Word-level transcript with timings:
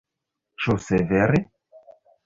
Ĉu 0.63 0.77
severe? 0.87 1.45